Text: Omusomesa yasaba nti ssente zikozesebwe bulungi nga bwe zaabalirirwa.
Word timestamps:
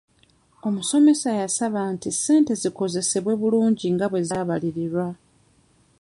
Omusomesa 0.67 1.29
yasaba 1.41 1.81
nti 1.93 2.09
ssente 2.15 2.53
zikozesebwe 2.61 3.33
bulungi 3.41 3.87
nga 3.95 4.05
bwe 4.11 4.21
zaabalirirwa. 4.29 5.05